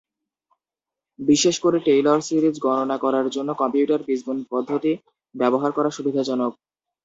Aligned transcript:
বিশেষ 1.19 1.55
করে 1.59 1.77
Taylor 1.79 2.19
series 2.21 2.55
গণনা 2.59 2.97
করার 3.03 3.25
জন্য 3.35 3.49
কম্পিউটার 3.61 4.01
বীজগণিত 4.07 4.45
পদ্ধতি 4.53 4.91
ব্যবহার 5.35 5.71
করা 5.73 5.89
সুবিধাজনক। 5.89 6.51